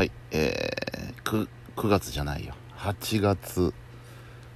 [0.00, 2.54] はいえー、9, 9月じゃないよ。
[2.78, 3.74] 8月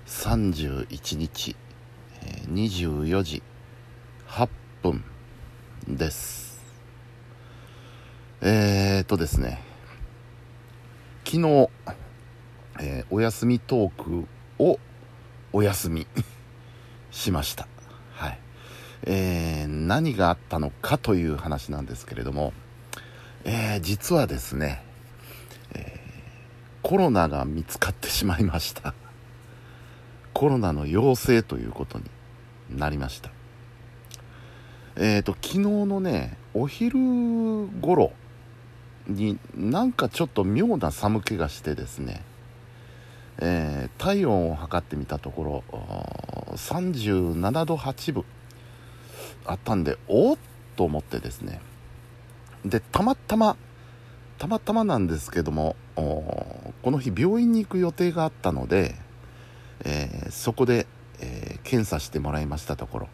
[0.07, 1.55] 31日、
[2.23, 3.43] えー、24時
[4.27, 4.49] 8
[4.83, 5.05] 分
[5.87, 6.65] です。
[8.41, 9.61] えー、っとですね。
[11.27, 11.69] 昨日、
[12.81, 14.27] えー、お休みトーク
[14.59, 14.79] を
[15.53, 16.07] お休み
[17.11, 17.69] しました。
[18.15, 18.39] はい。
[19.03, 22.55] えー、何があったのかという話なんですけれども、
[23.45, 24.84] えー、実はですね
[26.85, 28.93] コロナが見つかってしまいました。
[30.35, 32.05] コロナの陽性ということに
[32.79, 33.31] なりました。
[34.97, 36.99] えっ、ー、と昨日のねお昼
[37.81, 38.13] 頃
[39.09, 42.23] になんかちょっと妙な寒気がしてですね、
[43.39, 48.25] えー、体温を測ってみたところ37度8分
[49.47, 50.39] あったんでおっ
[50.77, 51.63] と思ってですね。
[52.63, 53.57] でたまたま
[54.37, 55.77] たまたまなんですけども
[56.85, 58.95] この日病院に行く予定があったので、
[59.87, 60.87] えー、そこで、
[61.19, 63.09] えー、検査してもらいましたところ。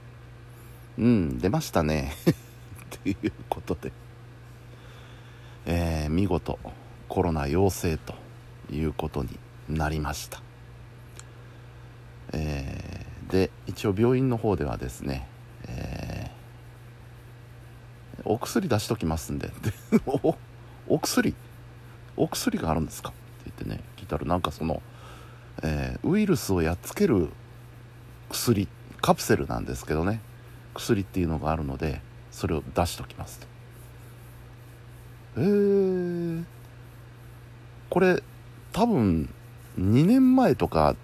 [0.98, 2.12] うん出ましたね。
[3.04, 3.92] ということで、
[5.66, 6.58] えー、見事
[7.08, 8.14] コロナ陽性と
[8.72, 10.42] いうことになりました、
[12.32, 15.28] えで一応病院の方ではですね、
[15.68, 16.32] え
[18.24, 19.52] お薬出しときますんで。
[20.88, 21.36] お薬？
[22.16, 23.12] お薬があるんですか?」
[23.44, 24.83] 言ってね聞いたらなんかその、
[25.62, 27.28] えー、ウイルスをやっつける
[28.30, 28.69] 薬
[29.00, 30.20] カプセルなんですけどね。
[30.74, 33.46] 薬っていうのがあるのでそれを出しときますと。
[35.36, 36.44] えー、
[37.88, 38.22] これ
[38.72, 39.33] 多分
[39.78, 40.96] 2年前とか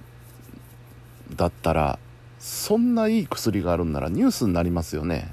[1.34, 1.98] だったら
[2.38, 5.32] そんないい薬があるんならニュースになりますよね。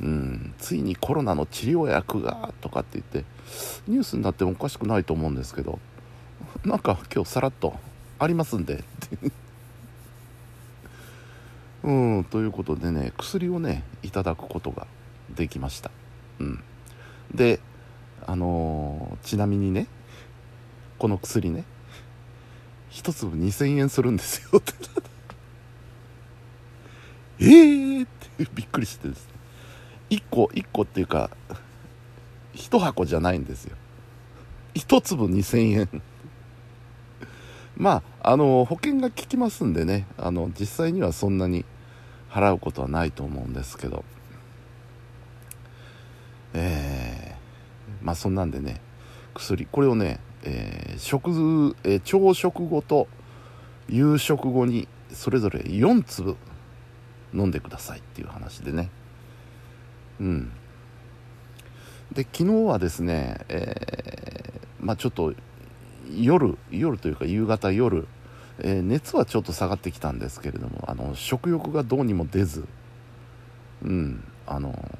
[0.00, 3.24] うん、ついにコロナの治療薬がとかって言って
[3.86, 5.78] ニュースになってもおかしくないと思うんですけど。
[6.64, 7.74] なんか今日さらっと
[8.18, 8.84] ありますんで。
[11.82, 14.86] うんということでね薬をねいただくことが
[15.34, 15.90] できました。
[16.38, 16.62] うん。
[17.34, 17.60] で
[18.26, 19.86] あのー、ちなみにね
[20.98, 21.64] この薬ね
[22.90, 24.58] 1粒2000円するんですよ。
[24.60, 24.74] って
[27.40, 29.32] ええってびっくりしてですね。
[30.10, 31.30] 1個1個っていうか
[32.54, 33.76] 1箱じゃないんですよ。
[34.74, 36.02] 1粒2000円。
[37.80, 41.64] まああの保険が効きますんでねあの実際にはそんなに
[42.28, 44.04] 払うことはないと思うんですけど。
[46.52, 48.80] えー、まあそんなんでね
[49.34, 53.06] 薬これをね、えー、食、えー、朝食後と
[53.88, 56.36] 夕食後にそれぞれ4粒
[57.32, 58.90] 飲んでくださいっていう話でね。
[60.20, 60.52] うん。
[62.12, 65.32] で昨日はですね、えー、まあちょっと
[66.10, 68.06] 夜夜というか夕方夜、
[68.58, 72.66] えー、熱はちょっと下がってきたんですけれどもあの食欲がどうにも出ず
[73.82, 74.98] うんあの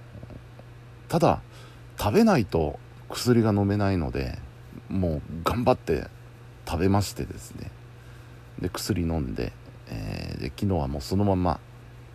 [1.08, 1.40] ただ
[1.98, 2.78] 食べないと
[3.08, 4.38] 薬が飲めないので
[4.88, 6.06] もう頑張って
[6.66, 7.70] 食べましてですね。
[8.60, 9.52] で薬飲んで,、
[9.88, 11.60] えー、で昨日はもうそのまま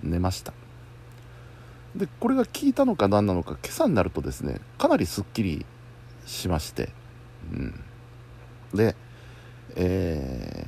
[0.01, 0.53] 寝ました。
[1.95, 5.65] でこれが効いたのか何なのか今朝になるとですねかなりすっきり
[6.25, 6.89] しまして、
[7.51, 7.83] うん、
[8.75, 8.95] で、
[9.75, 10.67] え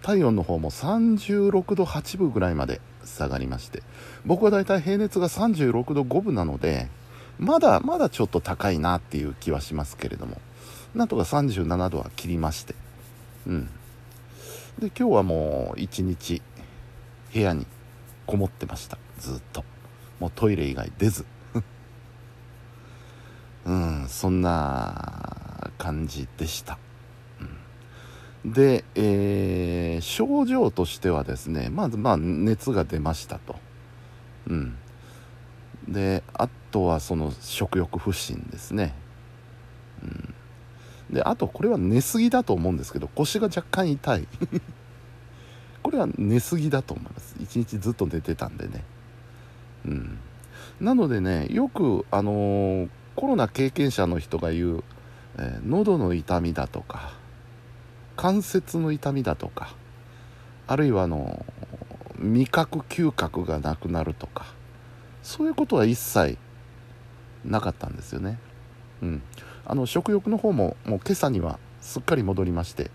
[0.00, 3.82] ー、体温の方も36度8分ぐらいまで下がりまして
[4.24, 6.88] 僕はだいたい平熱が36度5分なので
[7.38, 10.40] まだまだちょっと高いなっていう気はしますけれども
[10.94, 12.74] なんとか37度は切りまして
[13.46, 13.68] うん。
[14.78, 16.42] で今日はもう一日
[17.32, 17.66] 部屋に
[18.26, 18.98] こもってました。
[19.18, 19.64] ずっと。
[20.20, 21.26] もうトイレ以外出ず。
[23.66, 26.78] うんそんな感じでした、
[28.44, 33.56] で、えー、症状としてはですねまずまあ熱が出ましたと。
[34.48, 34.76] うん。
[35.88, 38.94] であとはその食欲不振ですね。
[40.02, 40.34] うん。
[41.14, 44.26] であとこれは寝すぎだと思うんですけど腰が若干痛い。
[45.82, 47.36] これは寝すぎだと思います。
[47.40, 48.84] 一日ずっと寝てたんでね。
[49.84, 50.18] うん、
[50.80, 54.84] なのでねよく、あのー、コロナ経験者の人が言う、
[55.38, 57.14] えー、喉の痛みだとか
[58.16, 59.74] 関節の痛みだとか
[60.66, 61.44] あるいはあの
[62.18, 64.46] 味覚嗅覚がなくなるとか
[65.22, 66.38] そういうことは一切
[67.44, 68.38] なかったんですよね。
[69.02, 69.22] うん、
[69.64, 72.90] あの食欲の方ももう今朝にはすっかり戻りまして、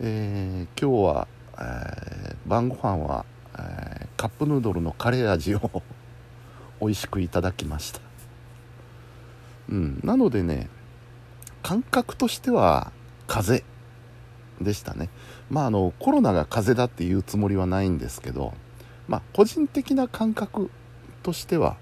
[0.00, 1.28] えー、今日は、
[1.58, 5.82] えー、晩ご飯は、えー、カップヌードルのカレー味を
[6.80, 8.00] 美味しくいただきました。
[9.70, 10.00] うん。
[10.04, 10.68] なのでね
[11.62, 12.92] 感覚としては
[13.26, 13.73] 風邪。
[14.60, 15.08] でしたね。
[15.50, 18.54] まああのコロナが風邪だっていうつもりはないんですけど
[19.08, 20.70] まあ個人的な感覚
[21.22, 21.76] としては、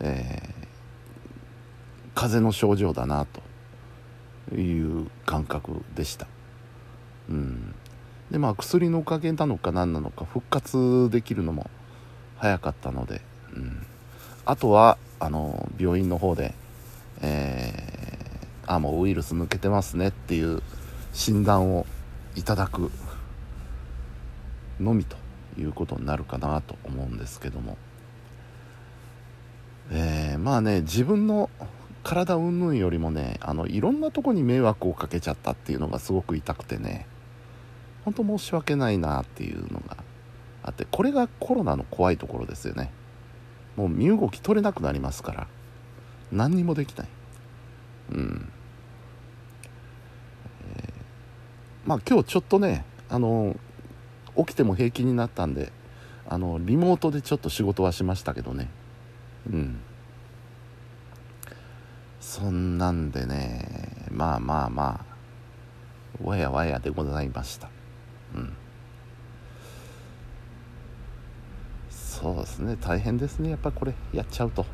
[0.00, 0.66] えー、
[2.14, 3.26] 風邪の症状だな
[4.50, 6.26] という感覚でした。
[7.28, 7.74] うん。
[8.30, 11.70] でまあ薬のおかげなのか何なのか復活できるのも
[12.38, 13.20] 早かったので、
[13.54, 13.86] うん、
[14.44, 16.54] あとはあの病院の方で、
[17.20, 20.62] えー、あもうウイルス抜けてますねっていう
[21.14, 21.86] 診断を
[22.34, 22.90] いただく
[24.80, 25.16] のみと
[25.56, 27.78] いうことになるかなと思うんですけども、
[29.90, 31.48] えー、まあね自分の
[32.02, 37.06] 体云々よりもねあのいろんなとこに迷惑をかけちゃったっていうのがすごく痛くてね
[38.04, 39.96] 本当申し訳ないなっていうのが
[40.62, 42.90] あってこれがコロナの怖いところですよね。
[43.76, 45.46] もう身動き取れなくなりますから
[46.30, 47.08] 何にもできない。
[48.12, 48.48] うん、
[50.76, 50.92] えー、
[51.84, 53.56] まあ今日ちょっとねあの
[54.36, 55.72] 起きても平気になったんで
[56.26, 58.68] あのリモートでちょっと仕事はしましたけどね。
[59.50, 59.80] うん。
[62.20, 65.04] そんなんでねまあまあま
[66.22, 67.68] あわやわやでございました。
[68.34, 68.52] うん。
[71.90, 74.64] そうですね大変ですねやっぱこれやっちゃうと。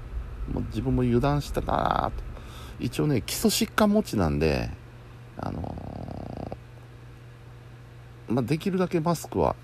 [0.53, 2.23] もう自分も油断したなと。
[2.79, 4.71] 一応ね基礎疾患持ちなんで
[5.43, 5.75] あの、
[8.31, 9.57] まあ、できるだけマスクは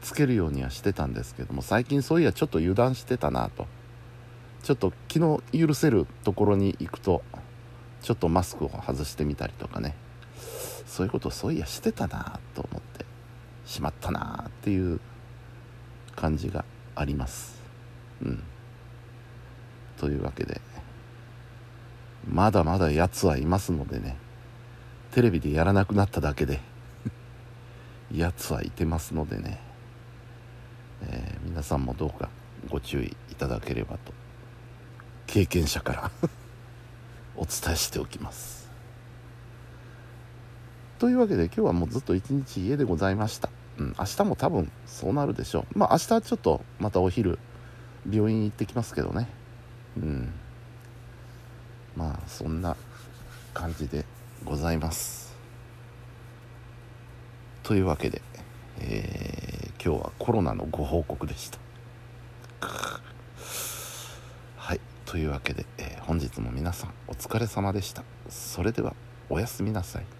[0.00, 3.66] つけるようにはしてたんですけども最近そういやちょっと油断してたなと。
[4.62, 7.22] ちょっと気の許せるところに行くと
[8.02, 9.94] ちょっとマスクを外してみたりとかね。
[10.86, 13.06] そういうことそういやしてたなと思って
[13.64, 15.00] しまったなっていう
[16.16, 16.64] 感じが
[16.94, 17.60] あります。
[18.22, 18.42] うん。
[19.98, 20.60] というわけで
[22.26, 24.16] まだまだやつはいますのでね。
[25.12, 26.60] テレビでやらなくなっただけで。
[28.12, 29.60] やつはいてますのでね、
[31.02, 32.28] えー、皆さんもどうか
[32.68, 34.12] ご注意いただければと。
[35.26, 36.10] 経験者から
[37.36, 38.68] お伝えしておきます。
[40.98, 43.48] というわけで今日はもうずっと一日家でございました。
[43.78, 45.78] うん、明日も多分そうなるでしょう。
[45.78, 47.38] まあ明日はちょっとまたお昼
[48.10, 49.28] 病院行ってきますけどね。
[49.96, 50.32] うん。
[51.96, 52.76] まあそんな
[53.54, 54.04] 感じで
[54.44, 55.29] ございます。
[57.70, 58.20] というわけで、
[58.80, 61.58] えー、今日はコロナのご報告でした。
[64.56, 68.02] はいというわけで、えー、本日も皆さんお疲れ様でした。
[68.28, 68.96] それでは
[69.28, 70.19] おやすみなさい。